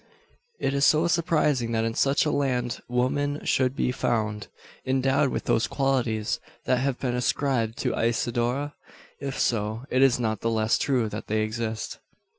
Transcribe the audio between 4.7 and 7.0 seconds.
endowed with those qualities that have